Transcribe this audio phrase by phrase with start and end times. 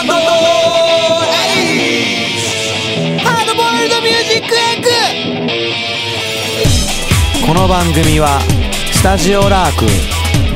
[0.00, 0.12] バンド
[3.22, 4.82] ハードボイルドミュージックエッ
[7.42, 8.40] グこの番組は
[8.94, 9.84] スタジオラーク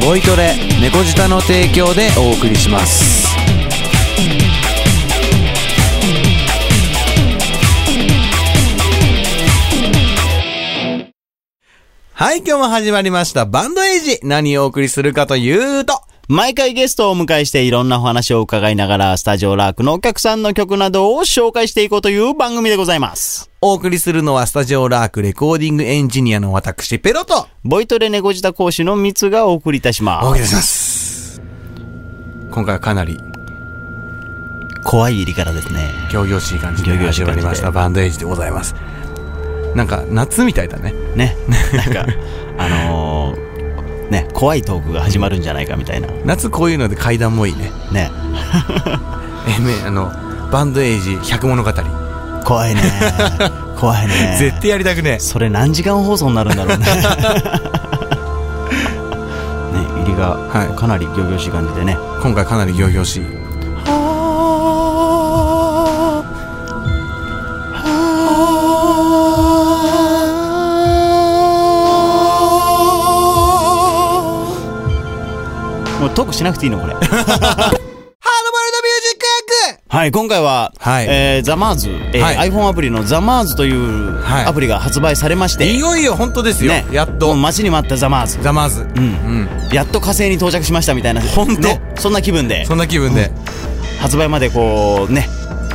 [0.07, 3.25] ボイトレ猫舌の提供でお送りします
[12.15, 13.45] はい、今日も始まりました。
[13.45, 14.21] バンドエイジ。
[14.23, 23.51] 何をお送りするかというと、毎回ゲストをお迎えしていろんなお話を伺いながら、スタジオラークのお客さんの曲などを紹介していこうという番組でございます。
[23.61, 30.29] お送りするのはスタジオラークレコーディングエンジニアの私、ペロと、ボイトレネゴジタ講師のミツがお送りいたしおます。
[30.29, 31.43] 送りします。
[32.51, 33.19] 今回はかなり
[34.85, 35.91] 怖い入りからですね。
[36.11, 38.75] 仰々しい感じで仰々しい感じで始まりました BAND AGE でございます。
[39.75, 40.93] なんか夏みたいだね。
[41.17, 41.37] ね。
[41.75, 42.07] なんか、
[42.59, 43.04] あのー、
[44.11, 46.09] ね、怖いトークが始まるんじゃないかみたいな。
[46.25, 47.71] 夏こういうので階段もいいね。
[47.93, 48.11] ね。
[49.59, 50.13] え、め、あの、
[50.51, 51.73] バンドエイジ100物語。
[52.45, 52.83] 怖いね。
[53.77, 54.37] 怖いね。
[54.39, 56.85] 絶対やりたくねそれ何時間放送になるんだろうね。
[56.87, 56.93] ね、
[59.99, 61.99] 入りがはいかなり仰々しい感じでね。
[62.23, 63.44] 今回かなり行々しい。
[76.15, 76.95] トークしなくていいのこれ。
[76.95, 86.73] ハードボイルドミュージックエッグはい、今回は、はいえー、ザマーズ、えーはい iPhone アプリの The MARS というはいアプリが発売されまして、いよいよ本当ですよ。
[86.73, 87.37] ね、やっともう。
[87.37, 88.81] 待ちに待った The MARS。The MARS。
[88.81, 88.89] うん。
[88.89, 89.49] うん。
[89.73, 91.21] やっと火星に到着しましたみたいな。
[91.21, 93.31] ほんとね、そんな気分でそ、んな気分で。
[94.01, 95.29] 発売までこう、ね、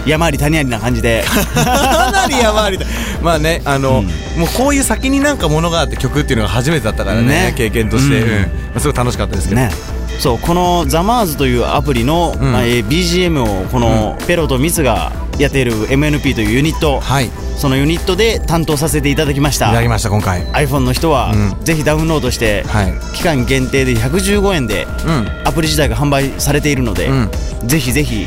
[0.05, 2.85] 山あり谷ありな感じで、 かなり山ありだ。
[3.21, 4.03] まあね、あの、
[4.37, 8.19] もうこういう先になんかものがあって曲っていうのが初めてだったからね、ね経験として。
[8.21, 8.41] ううんん。
[8.41, 9.61] まあすごい楽しかったですけど。
[9.61, 9.98] ね。
[10.19, 17.27] そう、このザマーズというアプリの、うんまあえー BGM をこのペロとミツがやっている MNP というユニット、はい。
[17.27, 20.43] いそのユニットで担当させていただきましたただきました、今回。
[20.47, 22.93] iPhone の人は、うんぜひダウンロードして、はい。
[23.15, 25.27] 期間限定で115円でうん。
[25.45, 27.29] アプリ自体が販売されているので、うん
[27.65, 28.25] ぜひぜひ、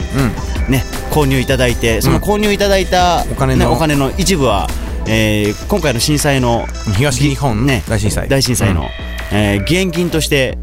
[0.66, 0.72] うん。
[0.72, 4.68] ね、購入いただいてその購入いただいた、お金のねお金の一部は、
[5.06, 6.66] えー今回の震災の
[6.96, 8.28] 東日本ね大震災。
[8.28, 8.88] 大震災の、
[9.32, 10.58] えー義援金として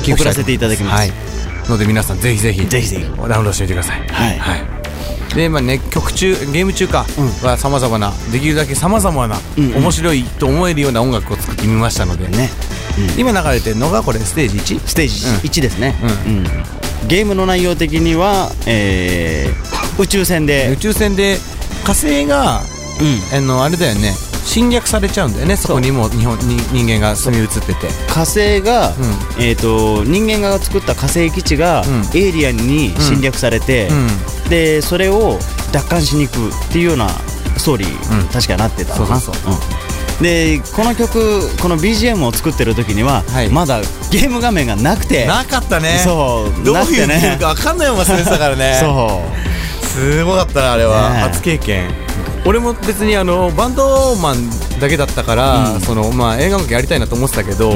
[0.00, 1.12] 送らせていただきます、はい。
[1.68, 2.66] ので皆さんぜひぜひ。
[2.66, 3.02] ぜひぜひ。
[3.04, 4.00] ダウンロードしてみてください。
[4.08, 4.38] はい。
[4.38, 5.34] はい。
[5.34, 7.06] で、まあね、曲中、ゲーム中か、
[7.42, 9.82] うは様々な、できるだけ様々な、うんうん。
[9.82, 12.50] 面白いと思えるような音楽を作ってみましたので、ね、
[13.16, 13.20] うん。
[13.20, 14.80] 今流れてるのがこれ、ステージ 1?
[14.86, 15.34] ステージうん。
[15.36, 16.36] 1ですね、うん。
[16.38, 16.44] うん。
[17.08, 21.36] ゲームの内容的には、えー宇宙船宇で、宙船で
[21.84, 22.62] 火星が、
[23.00, 23.36] うん。
[23.36, 24.14] あの、あれだよね、
[24.44, 27.88] 侵略されちゃうんだよね、そこにもう日本に人間が住み移ってて。
[28.08, 28.92] 火星が、
[29.38, 32.02] えー、と人間が作った火星基地が、うん。
[32.14, 34.08] エイリアンに侵略されて、うん。
[34.48, 35.38] でそれを
[35.72, 37.08] 奪還しに行くっていうような
[37.56, 38.28] ストーリー、うん。
[38.28, 40.20] 確かなってたそうそうう。
[40.20, 40.22] ん。
[40.22, 43.48] でこの曲この BGM を作ってる時には、はい。
[43.48, 43.80] まだ
[44.10, 45.26] ゲーム画面がなくて。
[45.26, 46.00] なかったね。
[46.04, 46.64] そう。
[46.64, 48.76] どういうゲームか分かんないまま進めてたからね。
[48.80, 49.22] そ
[49.82, 49.86] う。
[49.86, 51.20] すごかったなあれは、ねえ。
[51.20, 52.01] 初経験
[52.44, 55.80] 俺も別にあのバンドマンだけだったから、うん。
[55.80, 57.72] そのまあ、映画音楽やりたいなと思ってたけど、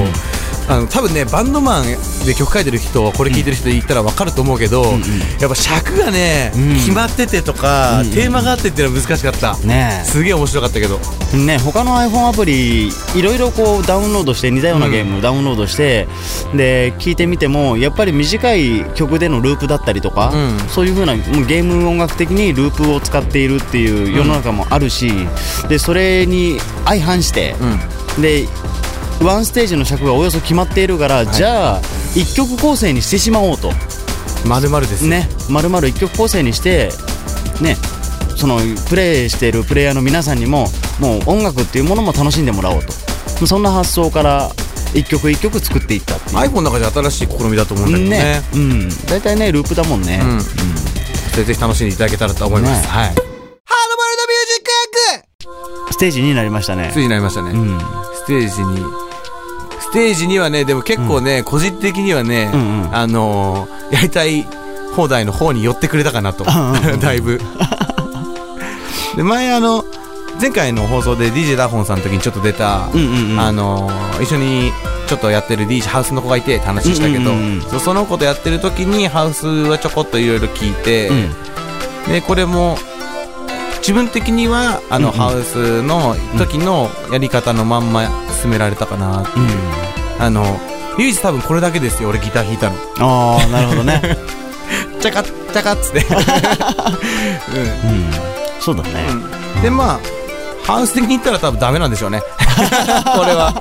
[0.69, 1.85] あの多分ねバンドマン
[2.25, 5.01] で曲書いてる人これ聞いてる人言ったら分かると思うけど、んうん。
[5.39, 6.73] やっぱ尺がね、うん。
[6.75, 10.01] 決まっててとか、うんうんテーマがあってっていうのは難しかった、ね。
[10.05, 10.99] すげえ面白かったけど。
[11.33, 12.91] えね他の iPhone アプリい
[13.21, 16.07] ろいろこうダウンロードして似たようなゲームをダウンロードして、
[16.55, 20.59] で聞いてみてもやっぱり短い曲でのループだったりとか、うん。
[20.69, 25.11] そういう風なもうゲーム音楽的にループを使っているっていう世の中もあるし、
[25.69, 27.55] でそれに相反して、
[28.17, 28.21] うん。
[28.21, 28.47] で
[29.21, 31.81] ワンステージの尺がおよそ決まっているから、じゃあ
[32.15, 33.71] 一曲構成にしてしまおうと。
[34.45, 35.03] まるまるです。
[35.03, 36.89] よね丸々一曲構成にして
[37.61, 37.75] ね
[38.37, 40.67] そのプレイしているプレイヤーの皆さんにも
[40.99, 43.47] もう音楽っていうものも楽しんでもらおうと。
[43.47, 44.49] そんな発想から
[44.93, 46.37] 一曲一曲作っていったっていう。
[46.37, 48.17] iPhone の中で新しい試みだと思うんだけどね。
[48.19, 48.89] ねうん。
[49.07, 50.39] 大体ねループだもんね、うん。
[51.45, 52.87] ぜひ楽しんでいただけたらと思います、ね。
[52.87, 53.07] はい。
[53.07, 56.91] ハードボイルドミュージックステージになりましたね。
[56.93, 57.79] ついになりましたね、うん。
[58.15, 59.06] ステージにス
[59.97, 62.95] テージにはねでも結構ね、個人的にはね、うんうん。
[62.95, 64.45] あのーやりたい
[64.95, 66.43] 放題の方に寄ってくれたかなと。
[67.01, 67.41] だいぶ。
[69.15, 69.83] で前あの
[70.39, 73.39] 前回の放送で DJ ダホンさんの時にちょっと出た、うんうんうん。
[73.39, 74.71] あのー一緒に
[75.07, 81.33] ちょっとやってる DJ ハウスの子がいてって話したけど、うんうんうんその子とやってる時にハウスはちょこっといろいろ聞いて、うん。
[82.07, 82.77] でこれも
[83.79, 85.19] 自分的にはあの、うんうん。
[85.19, 88.03] ハウスの時のやり方のまんま
[88.41, 89.25] 進められたかな、うん。
[90.19, 90.43] あの
[90.97, 92.75] 唯一多分これだけですよ俺ギター弾いたの。
[92.99, 94.01] ああなるほどね。
[94.99, 96.09] ち チャカチャカっつって、 う
[97.91, 98.11] ん。
[98.59, 98.89] そうだね、
[99.55, 99.99] うん、でまあ
[100.65, 102.21] ハウス的に言ったら多分ダメなんでしょうね。
[103.15, 103.53] これは。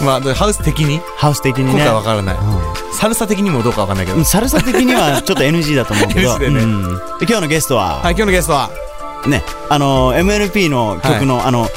[0.00, 1.00] まあでハウス的に？
[1.16, 2.36] ハウス的に今ね回は分からない、
[2.98, 6.38] サルサ的にもどうか分かんないけど、うんサルサ的にはちょっと NG だと思うけど。
[6.38, 6.48] ね。
[6.48, 8.70] 今日のゲストは、はい今日のゲストは。
[9.26, 9.44] ね。
[9.68, 11.68] あの MLP の曲の、あの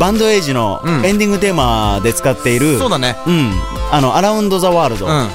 [0.00, 1.04] BAND AGE のうん。
[1.04, 3.18] エンディングテーマで使っている、そうだね。
[3.26, 3.52] うん、
[3.92, 5.28] あの Around the World、うん。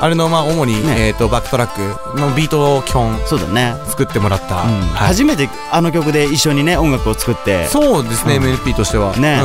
[0.00, 1.10] あれのまあ主に、ね。
[1.10, 4.80] えー、とバックトラックのビートを基本そうだね、作ってもらった、うん。
[4.80, 5.08] はい。
[5.08, 7.68] 初めてあの曲で一緒にね音楽を作って。
[7.68, 8.44] そうですね、うん。
[8.44, 9.16] MLP としては。
[9.16, 9.40] ね。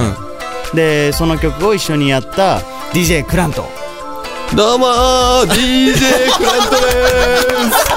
[0.72, 0.76] うん。
[0.76, 2.58] でその曲を一緒にやった
[2.94, 3.70] DJ クラント。
[4.56, 5.94] どうもー DJ
[6.38, 7.88] クラントでーす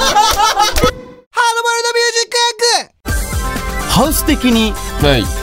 [3.88, 5.39] ハウス的にはい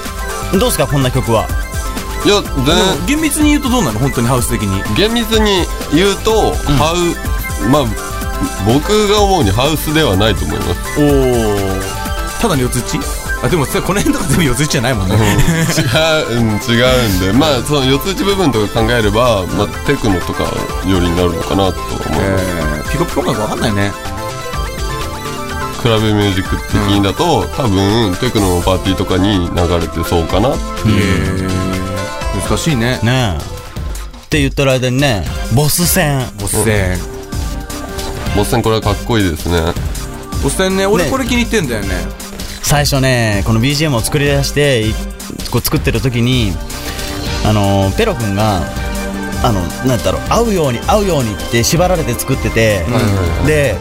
[0.54, 1.48] どうですかこんな曲は？
[2.26, 4.00] いやで厳密に言うとどうなの？
[4.00, 4.96] 本当にハウス的に。
[4.96, 7.86] 厳密に言うと、ハウまあ
[8.66, 13.00] 僕が思うにハウスではないと思います、おおただの四つ打ち？
[13.44, 15.22] あでもさこの辺とか全部四つ打ちじゃないもんね、うん、
[16.34, 17.34] 違う、うん、違うんで。
[17.34, 20.44] まあその四つ打ち部分とか考えれば、まあ、テクノとか
[20.88, 23.92] よりになるのかなと思います、えー、ピコピコ感が分かんないね
[25.82, 31.48] クラブミュージック的にだと、多分テクノのパーティーとかに流れてそうかなへえ
[32.40, 33.00] 難しいね。
[33.04, 33.58] ねえ。
[34.28, 35.24] って言ってる間にね
[35.56, 36.20] ボス戦。
[36.40, 36.98] ボス戦。
[38.36, 39.74] ボス戦これはかっこいいですね。
[40.44, 41.12] ボス戦ね俺ね。
[41.12, 41.90] これ気に入ってんだよね。
[42.62, 44.94] 最初ねこの BGM を作り出してい
[45.52, 46.52] こう作ってる時に
[47.46, 48.62] あのペロ君が
[49.44, 52.84] あのなんだろう合うように合うようにって縛られて作ってて、
[53.46, 53.76] で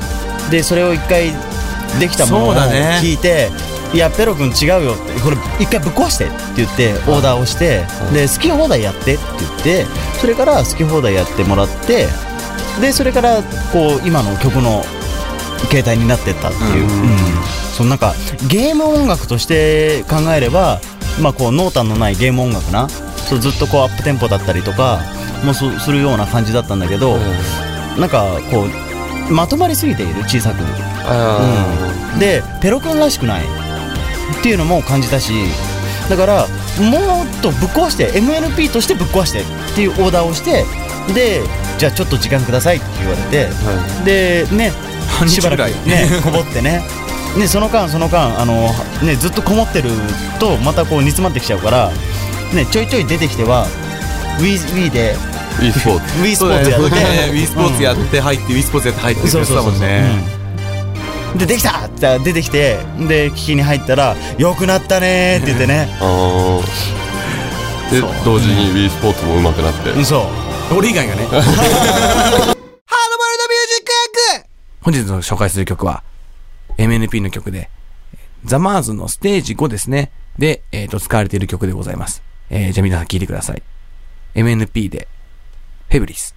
[0.51, 1.33] でそれを一回
[1.99, 3.51] できたものを聞いて
[3.93, 9.87] 「いやペロ君違うよ」って「これ一回ぶっ壊して」って言ってオーダーをしてで好き放題やってって言って
[10.21, 12.09] それから好き放題やってもらって
[12.81, 14.85] でそれからこう今の曲の
[15.71, 17.03] 形態になってったっていう、うん。
[17.03, 17.19] うん。
[17.77, 18.15] そのなんか
[18.49, 20.81] ゲーム音楽として考えれば
[21.21, 25.01] まあこう濃淡のないゲーム音楽なそうずっとこうアップテンポだったりとか
[25.45, 27.19] もすするような感じだったんだけど、
[27.99, 28.86] なんかこう
[29.31, 30.57] まとまりすぎている小さく、
[31.07, 31.41] あ
[32.15, 35.33] うん、でペロ君らしくないっていうのも感じたし
[36.09, 36.47] だから
[36.79, 39.45] もっとぶっ壊して MNP としてぶっ壊してっ
[39.75, 40.65] ていうオーダーをして
[41.13, 41.43] で
[41.79, 44.73] じゃあちょっと時間くださいって言われてはでね
[45.29, 46.83] しばらくね こもってね。
[47.37, 49.91] ねその間その間あの、ね、ずっとこもってる
[50.41, 51.91] とまたこう煮詰まってきちゃうから、
[52.55, 53.67] ね、ちょいちょい出てきては
[54.39, 55.17] Wii で
[55.63, 59.81] い e スポーツ Wii スポーツやってよね Wii スポーツやって入って Wii スポーツやって入ってってそうそうそうそう。
[59.81, 60.37] 言ってたもんね
[61.33, 61.39] うん。
[61.39, 65.89] でできたって出てきてで聞きに入ったら「よくなったね」って言ってね。
[66.01, 67.91] あー。
[67.91, 68.11] でそう。
[68.25, 70.23] 同時に Wii スポーツも上手くなって、うんそ
[70.73, 71.27] う俺以外がね。
[74.83, 76.05] 本日の紹介する曲は
[76.79, 77.71] MNP の曲で
[78.45, 80.13] ザ・マーズのステージ5ですね。
[80.39, 83.63] で、えー、と使われている曲でございます、えー、じゃあ皆さん聴いてください。
[84.35, 85.09] MNP で
[85.89, 86.35] フェブリス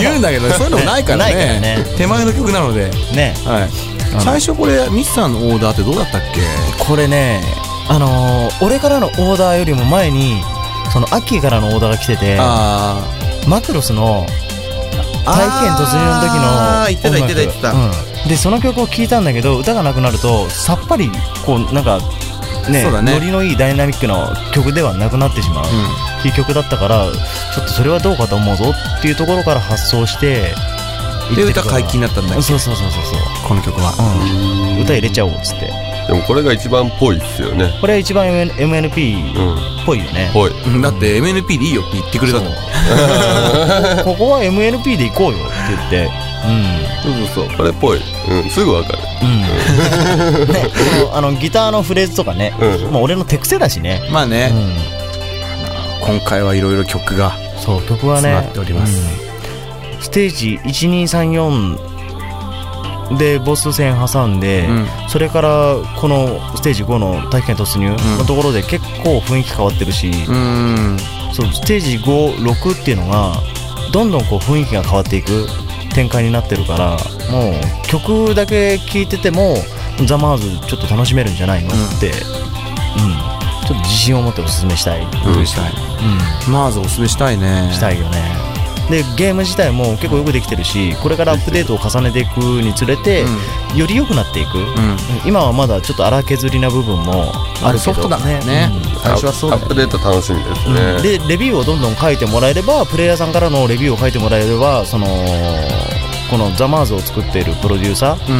[0.00, 1.32] 言うんだけど そういうのもないからね。
[1.32, 1.84] からね。
[1.96, 3.34] 手前の曲なので、ね。
[3.44, 3.68] はい、
[4.20, 6.40] 最初これミスさんのオーダーってどうだったっけ？
[6.84, 7.42] これね
[7.88, 10.42] あのー俺からのオーダーよりも前に
[10.92, 12.96] そのアッキーからのオーダーが来ててあ
[13.46, 14.26] マクロスの
[15.24, 17.70] 体験突入の時のあー言ってた言ってた言ってた。
[17.72, 17.92] うん。
[18.28, 21.10] でその曲を聴いたんだけど歌がなくなるとさっぱり
[21.44, 21.98] こうなんか
[22.70, 23.12] ねそうだね。
[23.12, 27.10] ノリのいいダイナミックな曲ではなくなってしまう、っていう曲だったから
[27.54, 30.54] ちょっとそれはどうかと思うぞっていうところから発想して
[31.34, 33.48] で歌解禁になったんだよそうそうそうそうそう。
[33.48, 33.92] この曲は。
[34.76, 35.70] うん、歌入れちゃおうっつって。
[36.06, 37.70] でもこれが一番ぽいっすよね。
[37.80, 39.82] これは一番 MN MNP うん。
[39.82, 40.50] っぽいよね、ぽい。
[40.50, 40.82] うん。
[40.82, 42.50] だって MNP でいいよって言ってくれたの
[44.04, 46.10] ここは MNP で行こうよって言って
[47.02, 47.56] そうそうそう。
[47.56, 48.98] これっぽい、うん、すぐわかる。
[49.22, 50.62] うん、うん、ね
[51.00, 52.92] このあのギターのフレーズとかね、うん。
[52.92, 54.54] もう俺の手癖だしね、まあね、う
[56.04, 58.96] ん、今回はいろいろ曲がそう曲はね詰まっております。
[58.96, 59.00] う
[59.98, 60.02] ん。
[60.02, 61.92] ステージ1234
[63.18, 64.86] でボス戦挟んで、うん。
[65.08, 67.90] それからこのステージ5の体験突入。
[68.18, 70.96] のところで結構雰囲気変わってるし、うん。
[71.32, 73.34] そうステージ56っていうのが
[73.92, 75.46] どんどんこう雰囲気が変わっていく
[75.94, 76.96] 展開になってるから
[77.30, 79.56] もう曲だけ聴いてても
[80.06, 82.24] ザ・マーズちょっと楽しめるんじゃないの、うんって、うん、ちょ
[83.64, 85.72] っと自信を持っておすすめしたい、おすすめしたい
[86.50, 87.70] まずおすすめしたいね。
[87.72, 88.51] したいよね
[88.92, 93.24] でゲーム自体も結構よくできてるしこれからアップデートを重ねていくにつれて、
[93.74, 97.32] より良くなっていく、うん、うん今はまだちょっと荒削りな部分も
[97.64, 97.94] あるけど。
[97.94, 98.40] ソフトだね。
[98.40, 99.00] ねうん。
[99.00, 105.06] 最初はそうだよアップデート楽しみですね、でレビューをどんどん書いてもらえればプレイヤーさんからのレビューを書いてもらえればその
[106.30, 108.30] この「ザ・マーズを作っているプロデューサー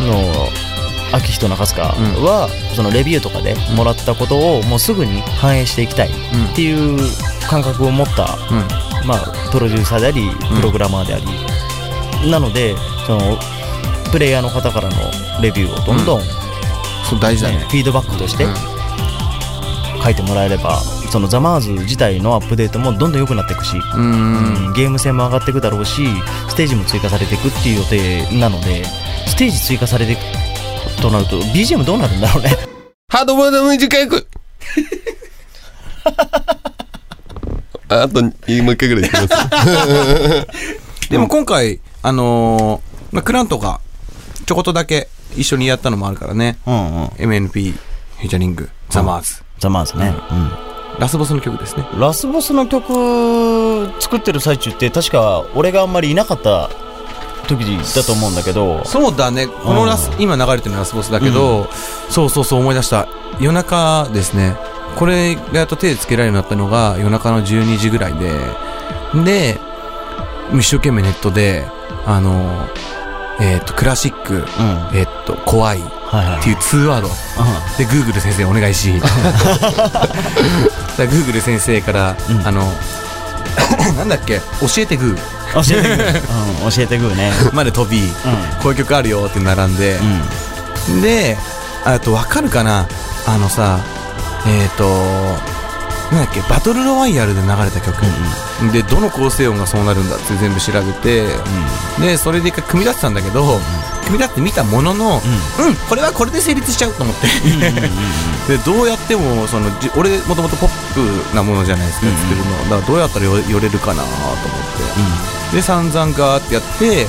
[0.00, 0.08] うん。
[0.08, 0.48] の
[1.12, 6.12] 秋人中塚は、そのレビューとかでもらったことをもうすぐに反映していきたいっ
[6.56, 6.98] ていう
[7.46, 12.74] 感覚を持った、うんまあ、プロデューサーでありプログラマーであり、なので
[13.06, 13.38] その
[14.10, 14.96] プレイヤーの方からの
[15.40, 16.22] レビューをどんどん、
[17.08, 17.58] そう大事だね。
[17.58, 18.54] ねフィードバックとしてうん。
[20.02, 24.66] 書いてもらえれば、そのザ・マーズ自体のアップデートもどんどん良くなっていくし、うん。
[24.66, 26.06] うんゲーム性も上がっていくだろうし
[26.48, 28.84] ステージも追加されていくっていう予定なので
[29.26, 30.20] ステージ追加されていく
[31.00, 32.50] となると BGM どうなるんだろうね。
[33.08, 34.26] ハードボード短く
[36.04, 36.61] あ
[38.00, 39.28] あともう一回ぐらいいきます。
[41.10, 43.80] でも今回あのーまあクラントが
[44.46, 46.58] ちょこっとだけ一緒にやったのもあるからね。
[46.66, 47.06] うんうん。
[47.18, 50.14] MLP featuring The MARS ザ・マーズね、
[50.98, 51.86] ラスボスの曲ですね。
[51.92, 56.70] うん、ラスボスの曲作ってる最中って確か俺があんまりいなかった
[57.46, 58.84] 時だと思うんだけど。
[58.84, 59.46] そうだね。
[59.46, 61.68] このラス、今流れてるのラスボスだけど、
[62.08, 63.08] そうそうそう思い出した。
[63.40, 64.56] 夜中ですね
[64.96, 68.30] これがやっと手つけられるようになったのが夜中の12時ぐらいで
[69.24, 69.60] で
[70.52, 71.66] 一生懸命ネットで
[72.06, 72.68] あの
[73.40, 74.42] えっ、とクラシック、うん。
[74.42, 77.08] はいえっ、と怖いっはいていう2ワード。
[77.78, 79.00] で Google 先生お願いし。
[79.00, 79.18] だか
[80.98, 82.46] ら Google 先生から、うん。
[82.46, 82.62] あの
[83.96, 84.38] なんだっけ？
[84.60, 85.16] 教えてグ
[85.54, 87.32] 教えてグー、うん、教えてグーね。
[87.34, 88.12] ー まで飛び、
[88.62, 89.98] こういう曲あるよって並んで、
[90.88, 91.00] うん。
[91.00, 91.36] で、
[91.84, 92.86] あとわかるかな？
[93.26, 93.78] あのさ、
[94.46, 95.62] えっ、ー、と、
[96.12, 98.02] なんだっけ、バトルロワイヤルで流れた曲。
[98.70, 101.26] で、どの構成音がそうなるんだって全部調べて、
[101.98, 103.58] で、それで一回組み立てたんだけど、
[104.04, 107.26] 組み立ててみたものの、うん、これはこれで成立しちゃうと思って。
[108.46, 112.44] で、どうやっても、その、じ俺、もともとポップなものじゃないですか、うんうん作るの。
[112.64, 115.56] だからどうやったらよ寄れるかなと思って。
[115.56, 117.06] で、散々ガーってやって、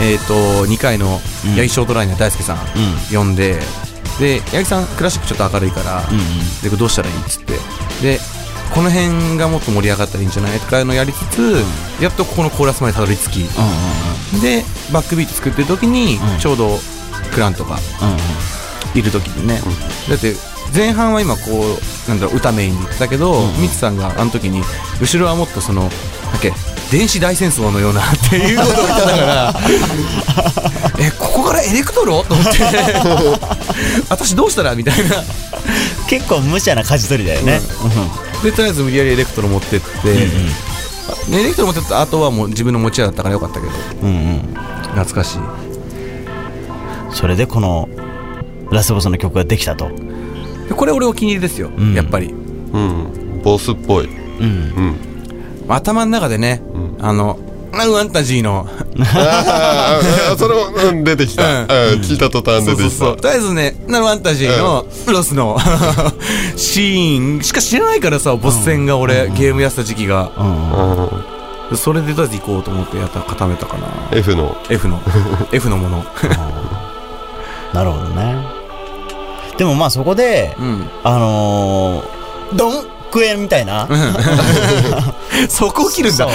[0.00, 1.54] えっ、と、2回の、うん。
[1.54, 2.98] 八木ショートラインの大輔さん、うん。
[3.08, 3.60] 読んで
[4.18, 6.70] で八木さんクラシックちょっと明るいから、うんうん。
[6.70, 7.52] でどうしたらいいっつって。
[8.02, 8.18] で
[8.74, 16.38] この辺がもっと盛り上がったらいいんじゃないとかいうのをやりつつ、やっとここのコーラスまでたどり着き、うんでバックビート作ってる時に、うん。
[16.38, 16.78] ちょうど
[17.32, 18.14] クラントがうんう
[18.96, 18.98] ん。
[18.98, 19.60] いる時にね、
[20.08, 20.34] だって
[20.74, 23.62] 前半は今こうなんだろう歌メインにけど、うんうん。
[23.62, 24.62] ミツさんがあの時に
[25.00, 25.90] 後ろはもっとそのだっ
[26.42, 26.52] け
[26.90, 29.54] 電子大戦争のようなっていうことを言ってたから。
[30.98, 32.22] えここからエレクトロ？
[32.24, 32.58] と思って。
[34.08, 34.74] 私どうしたら？
[34.74, 35.24] みたいな。
[36.08, 37.60] 結構無茶な舵取りだよね。
[38.42, 39.86] でとりあえず無理やりエレクトロ持ってって、
[41.28, 43.72] でエレクトロ持ってった後はもう自分の持ち屋だったからよかったけど。
[44.02, 44.14] うんうん。
[44.14, 44.18] う
[44.52, 44.56] ん
[44.96, 45.38] 懐かしい。
[47.12, 47.88] それでこの
[48.70, 49.90] ラスボスの曲ができたと。
[50.68, 51.94] でこれ俺お気に入りですよ、ん。
[51.94, 52.28] やっぱり。
[52.72, 53.40] うん。
[53.42, 54.06] ボスっぽい。
[54.06, 54.44] うん。
[54.44, 55.15] うん
[55.68, 56.62] 頭の中でね、
[57.00, 57.38] あの
[57.72, 58.66] ファンタジーの。
[59.14, 60.00] あ
[60.38, 61.58] それもうん出てきた、うん。
[61.60, 61.66] うん
[62.00, 62.76] 聞いた途端出てきた。
[62.76, 63.16] そうそうそう。
[63.16, 65.58] とりあえずねファンタジーのロスの
[66.56, 67.42] シーン。
[67.42, 70.30] しか知らないからさボス戦が俺、ゲームやってた時期が。
[70.38, 70.96] うん。
[71.00, 71.08] うん
[71.74, 73.88] それでとりあえず行こうと思ってやった固めたかな。
[74.12, 74.56] F の。
[74.70, 75.00] F の。
[75.50, 76.04] F のもの。
[77.74, 78.36] なるほどね。
[79.58, 80.88] でもまあそこでうん。
[81.02, 83.88] あのードンクエみたいな。
[85.48, 86.28] そこを切るんだ。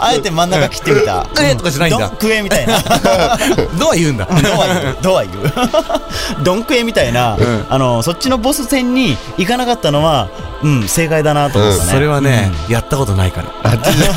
[0.00, 1.26] あえて真ん中切ってみた。
[1.42, 2.78] えとかじゃないんだドンクエみたいな。
[3.78, 4.26] ドア言うんだ。
[4.42, 4.96] ドア言う。
[5.02, 5.52] ドア言う。
[6.42, 7.36] ドンクエみたいな、
[7.68, 10.28] あの、そっちのボス戦に行かなかったのは、
[10.62, 11.92] うん、正解だなと思ったね。
[11.92, 13.70] それはね、やったことないから。
[13.70, 14.10] あっちじゃ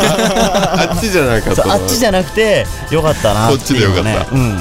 [0.84, 3.48] あっちじゃなかっあっちじゃなくて、よかったな。
[3.48, 4.58] こっちでよかったうん。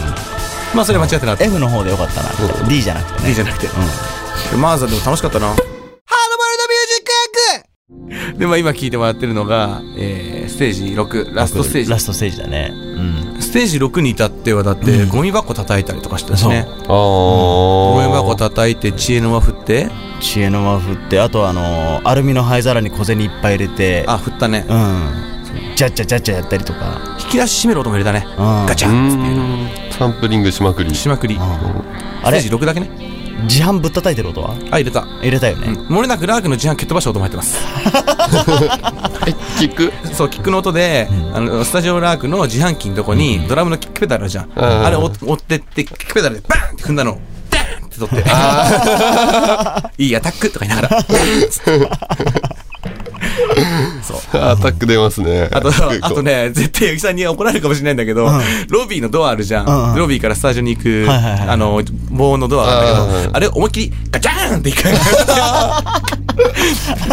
[0.74, 1.44] まあそれ間違ってなかった。
[1.44, 2.64] F の方でよかったなって。
[2.68, 3.28] D じゃなくてね。
[3.28, 3.68] D じゃなくて。
[4.56, 5.46] まずはでも楽しかったな。
[5.48, 5.80] ハードボイル
[6.58, 7.06] ドミュージッ
[8.29, 11.98] クで、まあ今聞いてもらってるのが、えー、ステージ6、ラストステージラ。
[11.98, 12.72] ストステージだね。
[12.74, 13.42] うん。
[13.42, 16.66] ステージ6に至ってはだって、うんゴミ箱叩いたりとかしてたしね。
[16.66, 24.64] あーゴミ箱叩いて、知恵の輪振って、知恵の輪振って、あとあのーアルミの灰皿に小銭いっぱい入れて、あ、振ったね。
[24.68, 25.30] うん。
[25.76, 26.98] ジャッチャジャッチャやったりとか。
[27.20, 28.26] 引き出し閉める音も入れたね。
[28.38, 31.36] うんガチャうンっていうサンプリングしまくりしまくり。
[31.38, 32.40] あれ？
[32.40, 32.90] ステージ6だけね。
[33.44, 34.54] 自販ぶったたいてる音は？
[34.70, 35.02] あ、入れた。
[35.22, 35.68] 入れたよね。
[35.68, 35.96] うん。
[35.98, 37.58] 漏れなくラークの自販蹴っ飛ばした音も入ってます。
[39.26, 39.30] え
[39.60, 44.46] 聞くそう、キックの音で、あの、スタジオラークの自販機のとこに、ドラムのキックペダルあるじゃん。
[44.48, 44.52] ん。
[44.56, 47.12] あれを追ってって、キックペダルでバーンって踏んだの。
[47.12, 47.18] を、
[47.50, 48.30] ダーンって取って、
[50.02, 51.02] いいアタックとか言いながら、
[54.02, 54.20] そう。
[54.32, 55.48] アタック出ますね。
[55.52, 55.70] あと、
[56.00, 58.30] あとね、絶対八木さんに怒られるかもしれないんだけど、
[58.68, 59.66] ロビーのドアあるじゃん。
[59.66, 59.98] うんうん。
[59.98, 61.48] ロビーからスタジオに行く、はいはいはい。
[61.48, 61.82] あの、
[62.20, 64.94] 棒のドアあるんだうんうんけど、あれ思いっきりガチャーンって一回。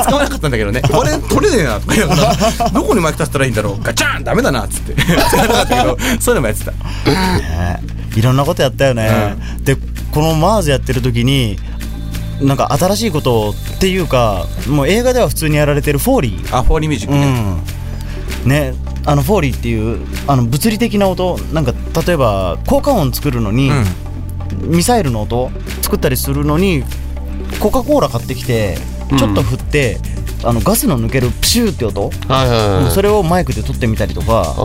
[0.03, 0.81] 使わなかったんだけどね。
[0.83, 4.93] あれ取れねえなとか言いながら、どこにマイク立てたらいいんだろうガチャーンダメだなっつって。
[5.01, 6.71] 使わなかったけど、そういうのもやってた。
[6.71, 7.79] ね
[8.15, 9.35] いろんなことやったよね。
[9.61, 9.77] で、
[10.11, 11.59] このマーズやってる時に、
[12.41, 16.57] なんか新しいことっていうか、もう映画では普通にやられてるフォーリー。
[16.57, 17.61] あ、フォーリーミュージックね。
[18.43, 18.49] うん。
[18.49, 18.73] ね、
[19.05, 21.73] あの Foley っていうあの物理的な音なんか
[22.05, 23.71] 例えば効果音作るのに、
[24.61, 25.51] ミサイルの音
[25.81, 26.83] 作ったりするのに
[27.59, 28.77] コカ・コーラ買ってきて
[29.17, 29.97] ちょっと振って、
[30.43, 32.09] あのガスの抜けるプシューって音、は
[32.45, 32.91] いはいはい。
[32.91, 34.55] それをマイクで撮ってみたりとか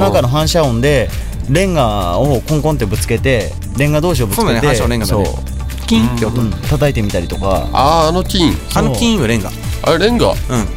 [0.00, 1.08] なんかの反射音で
[1.50, 5.24] レンガをコンコンってぶつけてレンガ同士をぶつけてそうだね反射音レンガだね。
[5.24, 5.86] そう。
[5.86, 6.40] キンって音。
[6.40, 7.68] うん叩いてみたりとか。
[7.72, 9.50] あーあの金あの金はレンガ。
[9.84, 10.28] あれレンガ？
[10.28, 10.68] へうん。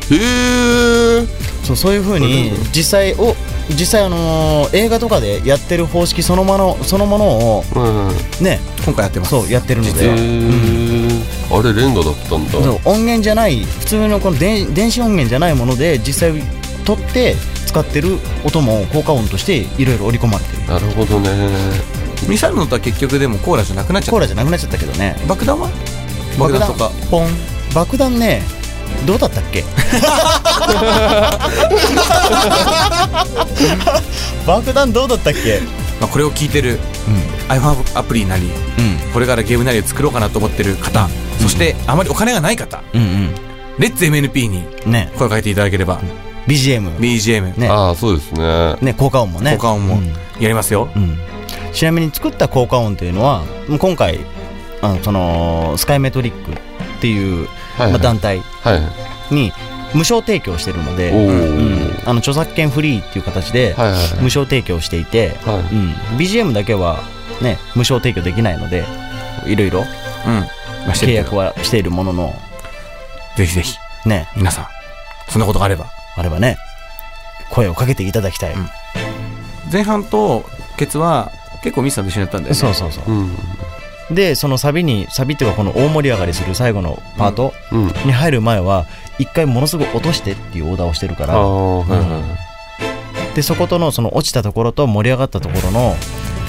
[1.24, 1.28] え
[1.64, 3.36] そうそういう風に実際を
[3.70, 7.26] 実際あのー映画とかでやってる方式そのものそのもの
[7.58, 8.60] をうんへね。
[8.86, 9.32] 今回やってます。
[9.32, 11.24] そうやってるの実で、えうん。
[11.52, 12.58] あれレンガだったんだ。
[12.86, 16.42] 音源じゃない普通のこの電電子音源じゃないもので実際
[16.86, 20.68] 撮って使ってる音も効果音としていろいろ織り込まれてる。
[20.68, 21.32] なるほどね。
[22.30, 25.16] ミサイルの音は結局でもコーラじゃなくなっちゃっコーラじゃなくなっちゃったけどね。
[25.22, 25.28] た。
[25.28, 25.70] 爆弾は？
[26.38, 27.28] 爆弾とか、ポン。
[27.74, 28.42] 爆弾ね
[29.06, 29.64] どうだったっけ？
[34.46, 35.60] 爆弾どうだったっけ？
[36.00, 36.80] まあ、これを聞いてる
[37.50, 38.48] iPhone アプリなり、う
[38.82, 38.98] ん。
[39.14, 41.08] これからゲームなりを作ろうかなと思ってる方、
[41.42, 43.34] そしてあまりお金がない方、うん
[43.78, 45.12] レッツ MNP にうんね。
[45.18, 46.00] 声をかけていただければ、
[46.48, 47.68] BGM BGM、ね。
[47.68, 48.76] ああそうですね。
[48.82, 49.56] ね効果音もね。
[49.58, 50.08] 効果音もうん。
[50.40, 50.88] やりますよ。
[50.96, 51.18] うん。
[51.74, 53.44] ちなみに作った効果音というのは
[53.80, 54.20] 今回
[54.82, 56.56] あのそのスカイメトリックっ
[57.02, 58.46] ていう、はいまあ、団体はい
[59.32, 59.52] に
[59.94, 61.30] 無償提供してるので、おうん。
[61.30, 63.74] ーあの著作権フリーっていう形で
[64.22, 65.58] 無償提供していて、はい。
[65.58, 67.00] うん、BGM だけは、
[67.42, 68.86] ね、無償提供できないので
[69.46, 69.86] いろいろうん。
[70.86, 72.34] まあ、して契約はしているものの、
[73.38, 74.68] ぜひぜひ、ね、皆さん、
[75.32, 75.88] そんなことがあれば。
[76.18, 76.58] あればね
[77.50, 78.70] 声をかけていただきたい、うん。
[79.72, 80.46] 前半と
[80.78, 82.60] ケツは結構ミスさんと一緒にやったんだよね。
[82.60, 83.12] そうそうそう。
[83.12, 83.38] うん
[84.12, 88.86] でそのサビにサビっていうかこの大盛り上がりする最後のパートうんに入る前は
[89.18, 91.34] 一回ものすごい落としてっていうオーダーをしてるから
[93.34, 95.96] でそことのその落ちたところと盛り上がったところの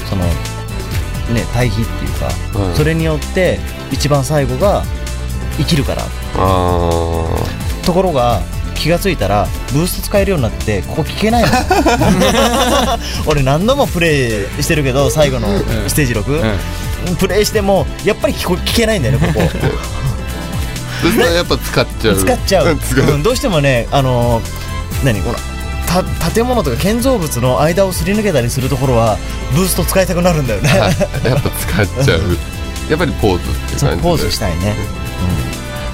[0.08, 3.58] そのね対比っていうか、はいそれによって
[3.90, 4.82] 一番最後が
[5.56, 6.02] 生きるから。
[6.38, 7.26] あ
[7.84, 8.40] ところが
[8.74, 11.48] 気がついたらブースト使えるようになってここ聞けないの。
[13.26, 15.48] 俺何度もプレイしてるけど最後の
[15.88, 16.58] ステージ6、
[17.14, 19.40] プレイしてもやっぱり聞こ聞けないんだよねここ。
[19.42, 22.16] あそしたらやっぱ使っちゃう。
[22.16, 23.04] 使っちゃう、 使う。
[23.04, 25.20] うんどうしてもねあのー何？
[25.22, 25.36] この
[25.86, 29.18] た建物とか建造物の間をすり抜けたりするところは
[29.54, 30.80] ブースト使いたくなるんだよね、はい。
[31.28, 32.20] やっぱ使っちゃう。
[32.90, 34.74] やっぱりポーズって感じでポーズしたいね、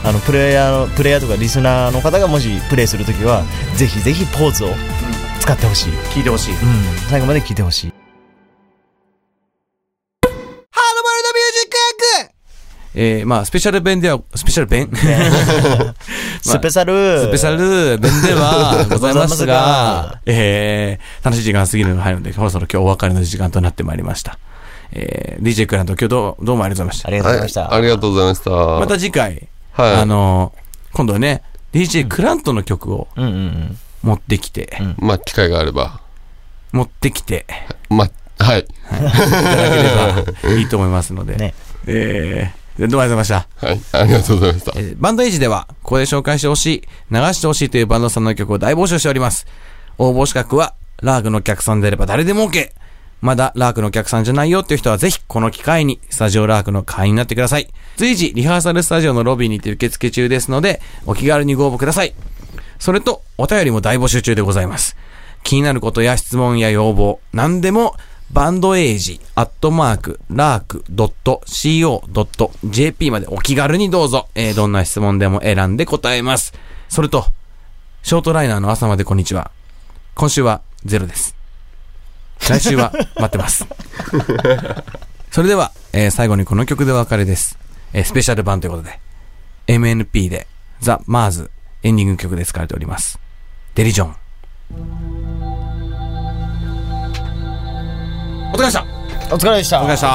[0.05, 3.45] うん、あのプレイヤーのプレイヤーとかリスナーの方がもしプレイするときは
[3.77, 4.69] ぜひぜひポーズを
[5.41, 6.55] 使ってほしい、聞いてほしい。
[6.55, 6.59] うん、
[7.09, 8.02] 最後まで聞いてほしい
[12.95, 14.91] えー、まあ、スペシャル弁では、スペシャル弁？
[16.43, 24.39] スペシャルスペシャル弁では ございますがが、えー、楽しい時間過ぎるのが入るので、そろそろ今日お別れの時間となってまいりました。
[24.93, 27.11] えー、DJ クラント今日どうどうもありがとうございましたあ。
[27.11, 30.53] りがとうございました、はい、ありがとうございましたまた次回、はいあの、
[30.93, 33.79] 今度はね、DJ クラントの曲をうんうんうん。
[34.03, 36.01] 持ってきて、まあ、機会があれば。
[36.73, 37.47] 持ってきて、
[37.89, 38.61] まあ、はい。
[38.61, 41.37] いただければいいと思いますので。
[41.37, 41.55] ね
[41.87, 43.67] えー、どうもありがとうございました。
[43.67, 43.81] はい。
[43.93, 44.73] ありがとうございました。
[44.77, 49.47] えーバンドエイジでは、ここで紹介してほしい、流してほしいというバンドさんの曲を大募集しております。
[49.99, 52.71] 応募資格は、ラークのお客さんであれば誰でも OK。
[53.21, 57.69] まだラークのお客さんじゃないよっていう人はぜひこの機会にスタジオラークの会員になってください。
[57.97, 62.15] 随時リハーサルスタジオのロビーにて受付中ですので、お気軽にご応募ください。
[62.79, 64.97] それと、お便りも大募集中でございます。
[65.45, 67.95] 気になることや質問や要望、何でも、
[68.33, 72.01] バンドエイジ、アットマーク、ラーク、ドット、co,
[72.65, 76.55] jp までお気軽にどうぞ、えーどんな質問でも選んで答えます。
[76.89, 77.27] それと、
[78.03, 79.51] ショートライナーの朝までこんにちは。
[80.15, 81.35] 今週はゼロです。
[82.49, 83.67] 来週は 待ってます。
[85.31, 87.59] それでは、えー最後にこの曲でお別れです。
[87.93, 88.99] えースペシャル版ということで、
[89.67, 90.47] MNP で、
[90.81, 91.51] ザ・マーズ、
[91.83, 93.19] エンディング曲で使われております。
[93.75, 94.17] デリジョン。
[98.53, 98.85] お疲れ様でした
[99.35, 99.81] お疲れでした。
[99.83, 100.07] お疲れ様でした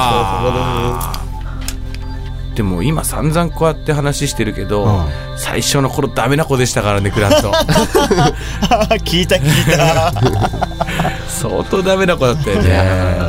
[2.54, 5.06] でも今散々こうやって話してるけど、うん
[5.38, 7.52] 最初の頃ダメな子でしたからね、クラント。
[9.06, 10.12] 聞いた聞いた。
[11.28, 12.76] 相当ダメな子だったよね。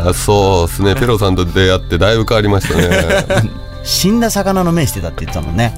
[0.08, 0.96] あそうですね。
[0.96, 3.28] ペロさんと出会ってだいぶ変わりましたね。
[3.86, 5.72] 死んだ魚の目してたって言ってたもんね。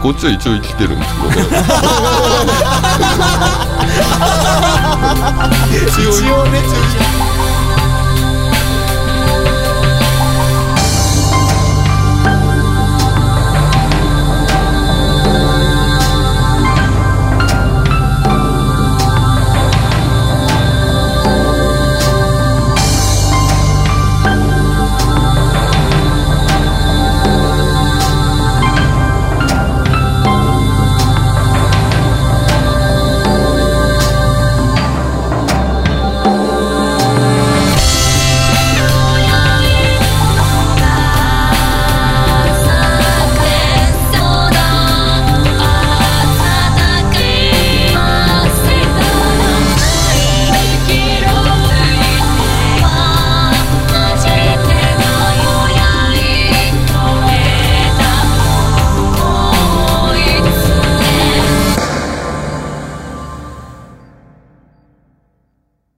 [0.00, 1.58] こっちは一応生きてるんですけどね。
[5.88, 7.17] 一応ね。